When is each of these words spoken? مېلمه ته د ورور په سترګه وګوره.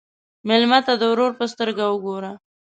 مېلمه 0.47 0.79
ته 0.85 0.93
د 0.97 1.03
ورور 1.11 1.31
په 1.39 1.45
سترګه 1.53 1.83
وګوره. 1.87 2.31